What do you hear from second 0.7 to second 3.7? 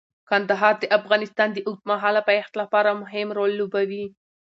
د افغانستان د اوږدمهاله پایښت لپاره مهم رول